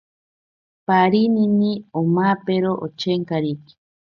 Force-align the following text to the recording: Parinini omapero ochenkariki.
Parinini 0.85 1.71
omapero 1.99 2.71
ochenkariki. 2.85 3.73